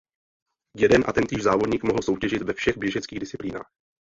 Jeden 0.77 1.03
a 1.07 1.13
tentýž 1.13 1.43
závodník 1.43 1.83
mohl 1.83 2.01
soutěžit 2.01 2.41
ve 2.41 2.53
všech 2.53 2.77
běžeckých 2.77 3.19
disciplínách. 3.19 3.69